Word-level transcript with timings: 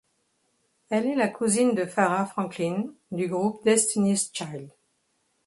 Elle 0.89 1.05
est 1.05 1.15
la 1.15 1.27
cousine 1.27 1.75
de 1.75 1.85
Farrah 1.85 2.25
Franklin 2.25 2.85
du 3.11 3.27
groupe 3.27 3.63
Destiny's 3.63 4.31
Child. 4.33 4.71